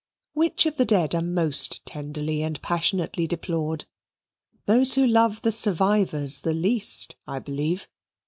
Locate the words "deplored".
3.27-3.85